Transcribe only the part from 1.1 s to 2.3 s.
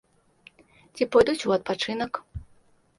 пойдуць у адпачынак.